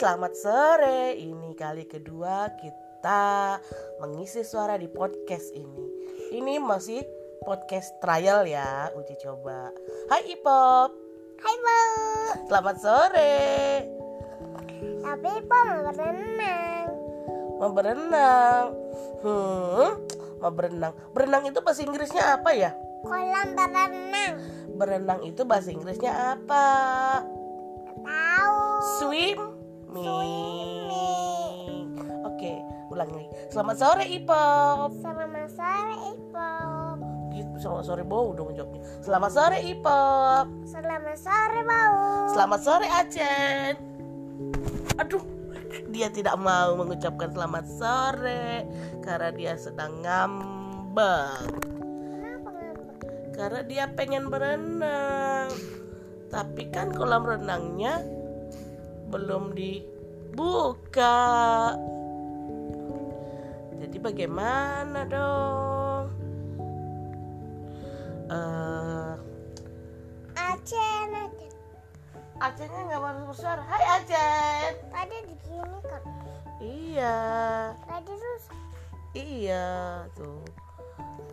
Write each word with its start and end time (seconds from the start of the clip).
selamat 0.00 0.32
sore. 0.32 1.12
Ini 1.20 1.52
kali 1.52 1.84
kedua 1.84 2.48
kita 2.56 3.60
mengisi 4.00 4.40
suara 4.40 4.80
di 4.80 4.88
podcast 4.88 5.52
ini. 5.52 5.84
Ini 6.32 6.56
masih 6.56 7.04
podcast 7.44 7.92
trial 8.00 8.48
ya, 8.48 8.88
uji 8.96 9.20
coba. 9.20 9.68
Hai 10.08 10.24
Ipop. 10.32 10.96
Hai 11.44 11.56
Bu, 11.60 11.80
Selamat 12.48 12.76
sore. 12.80 13.44
tapi 15.04 15.32
Bu 15.44 15.60
mau 15.68 15.92
berenang. 15.92 16.88
Mau 17.60 17.70
berenang. 17.76 18.66
Hmm, 19.20 19.88
mau 20.40 20.48
berenang. 20.48 20.92
Berenang 21.12 21.44
itu 21.44 21.60
bahasa 21.60 21.84
Inggrisnya 21.84 22.40
apa 22.40 22.56
ya? 22.56 22.72
Kolam 23.04 23.52
berenang. 23.52 24.32
Berenang 24.80 25.20
itu 25.28 25.44
bahasa 25.44 25.68
Inggrisnya 25.68 26.40
apa? 26.40 26.64
Tahu. 28.00 28.56
Swim. 28.96 29.49
Oke, 32.30 32.52
ulang 32.94 33.10
lagi. 33.10 33.26
Selamat 33.50 33.74
sore 33.74 34.06
Ipop. 34.06 34.94
Selamat 35.02 35.50
sore 35.50 35.94
Ibu. 36.14 36.50
Gitu, 37.34 37.54
selamat 37.58 37.84
sore 37.90 38.02
bau 38.06 38.30
dong 38.30 38.54
jawabnya. 38.54 38.86
Selamat 39.02 39.30
sore 39.34 39.58
Ipop. 39.66 40.46
Selamat 40.62 41.18
sore 41.18 41.60
Bau. 41.66 42.30
Selamat 42.30 42.60
sore 42.62 42.86
Acen. 42.86 43.74
Aduh, 45.02 45.26
dia 45.90 46.06
tidak 46.14 46.38
mau 46.38 46.78
mengucapkan 46.78 47.34
selamat 47.34 47.66
sore 47.66 48.62
karena 49.02 49.34
dia 49.34 49.58
sedang 49.58 49.98
ngambek? 50.06 51.50
Karena 53.34 53.60
dia 53.66 53.90
pengen 53.90 54.30
berenang. 54.30 55.50
Tapi 56.30 56.70
kan 56.70 56.94
kolam 56.94 57.26
renangnya 57.26 58.19
belum 59.10 59.52
dibuka. 59.58 61.18
Jadi 63.82 63.96
bagaimana 63.98 65.02
dong? 65.10 66.04
Eh, 68.30 69.14
Acen, 70.38 71.08
Acen. 71.10 71.52
Acennya 72.38 72.80
nggak 72.86 73.00
mau 73.02 73.26
bersuara. 73.26 73.62
Hai 73.66 73.84
Acen. 73.98 74.72
Tadi 74.94 75.16
di 75.26 75.36
sini 75.42 75.78
kan. 75.82 76.02
Iya, 76.60 77.18
Tadi 77.88 78.12
rusak. 78.14 78.58
iya 79.16 79.66
tuh. 80.14 80.44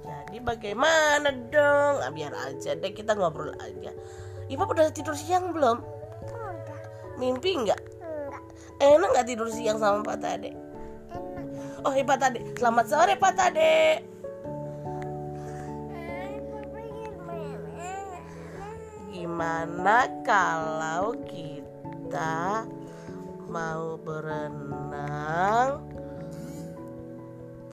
Jadi 0.08 0.40
bagaimana 0.40 1.30
dong? 1.52 1.96
Ah, 2.00 2.12
biar 2.16 2.32
aja 2.32 2.74
deh 2.74 2.96
kita 2.96 3.12
ngobrol 3.14 3.52
aja. 3.60 3.92
Ipa 4.48 4.64
udah 4.64 4.88
tidur 4.96 5.14
siang 5.14 5.52
belum? 5.52 5.97
Mimpi 7.18 7.58
nggak? 7.58 7.82
Enggak. 7.98 8.44
Enak 8.78 9.10
nggak 9.10 9.28
tidur 9.28 9.50
siang 9.50 9.82
sama 9.82 10.06
Pak 10.06 10.18
Tade? 10.22 10.54
Enak. 10.54 11.82
Oh, 11.82 11.94
iya 11.94 12.06
Pak 12.06 12.18
Tade. 12.22 12.40
Selamat 12.54 12.86
sore 12.86 13.14
Pak 13.18 13.34
Tade. 13.34 14.06
Gimana 19.10 20.06
kalau 20.22 21.18
kita 21.26 22.70
mau 23.50 23.98
berenang 23.98 25.82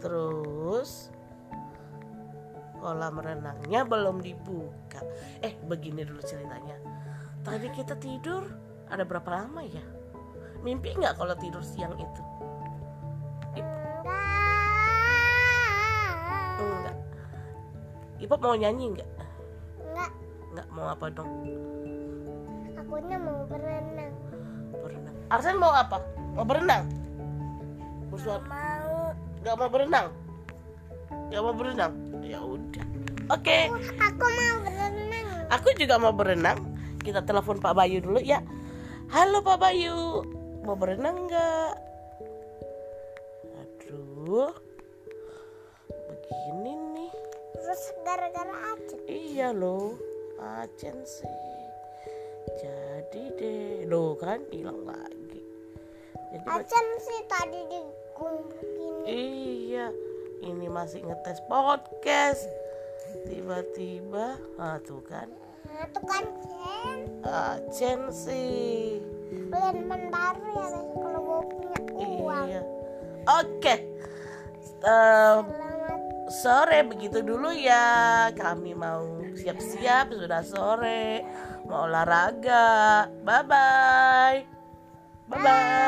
terus 0.00 1.12
kolam 2.80 3.20
renangnya 3.20 3.84
belum 3.84 4.24
dibuka. 4.24 5.04
Eh, 5.44 5.52
begini 5.68 6.00
dulu 6.04 6.24
ceritanya. 6.24 6.80
Tadi 7.44 7.68
kita 7.76 7.96
tidur 8.00 8.48
ada 8.94 9.04
berapa 9.04 9.26
lama 9.26 9.66
ya? 9.66 9.82
Mimpi 10.62 10.94
nggak 10.94 11.18
kalau 11.18 11.34
tidur 11.36 11.60
siang 11.66 11.92
itu? 11.98 12.22
Enggak. 13.58 14.14
Enggak. 16.62 16.96
Ipop 18.22 18.40
mau 18.40 18.54
nyanyi 18.54 18.94
nggak? 18.94 19.10
Enggak. 19.82 20.10
Nggak 20.54 20.66
mau 20.70 20.86
apa 20.88 21.06
dong? 21.10 21.30
Akunya 22.78 23.18
mau 23.18 23.42
berenang. 23.50 24.14
Berenang. 24.70 25.14
Arsen 25.28 25.56
mau 25.58 25.74
apa? 25.74 25.98
Mau 26.38 26.46
berenang? 26.46 26.86
Mau. 28.14 29.10
Gak 29.42 29.56
mau 29.58 29.68
berenang? 29.68 30.06
Gak 31.34 31.42
mau 31.42 31.50
berenang? 31.52 31.92
Ya 32.22 32.38
udah. 32.40 32.86
Oke, 33.34 33.66
Aku 33.98 34.22
mau 34.22 34.56
berenang. 34.62 35.26
aku 35.50 35.68
juga 35.74 35.94
mau 35.98 36.14
berenang. 36.14 36.58
Kita 37.02 37.20
telepon 37.26 37.58
Pak 37.58 37.74
Bayu 37.74 37.98
dulu 38.00 38.22
ya. 38.22 38.38
Halo 39.14 39.46
Pak 39.46 39.62
Bayu, 39.62 40.26
mau 40.66 40.74
berenang 40.74 41.30
nggak? 41.30 41.74
Aduh, 43.62 44.50
begini 45.86 46.74
nih. 46.74 47.14
Terus 47.54 47.94
gara-gara 48.02 48.74
Acen. 48.74 48.98
Iya 49.06 49.54
loh, 49.54 49.94
Acen 50.42 50.98
sih. 51.06 51.30
Jadi 52.58 53.22
deh, 53.38 53.86
loh 53.86 54.18
kan 54.18 54.42
hilang 54.50 54.82
lagi. 54.82 55.38
Jadi 56.34 56.46
Acen 56.50 56.86
sih 56.98 57.20
tadi 57.30 57.60
digumbukin. 57.70 58.94
Iya, 59.06 59.94
ini 60.42 60.66
masih 60.66 61.06
ngetes 61.06 61.38
podcast. 61.46 62.50
Tiba-tiba, 63.22 64.34
ah 64.58 64.76
tuh 64.82 65.00
kan, 65.06 65.30
Nah, 65.64 65.86
kan 66.06 66.24
Cen. 66.44 66.98
Acen 67.24 68.00
sih. 68.12 69.02
Beli 69.50 69.70
teman 69.80 70.02
baru 70.12 70.44
ya 70.54 70.66
kalau 70.94 71.20
gue 71.24 71.40
punya 71.50 71.78
uang. 71.98 72.46
Iya. 72.46 72.62
Oke, 73.24 73.74
Em, 74.84 75.44
Selamat 75.48 76.04
sore 76.28 76.78
begitu 76.84 77.24
dulu 77.24 77.50
ya. 77.56 78.28
Kami 78.36 78.76
mau 78.76 79.24
siap-siap, 79.32 80.12
sudah 80.12 80.44
sore. 80.44 81.24
Mau 81.64 81.88
olahraga. 81.88 83.08
Bye 83.24 83.44
bye. 83.48 84.38
Bye 85.28 85.40
bye. 85.40 85.83